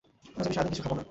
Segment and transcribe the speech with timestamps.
[0.39, 0.99] আজ আমি সারাদিন কিছু খাবো না!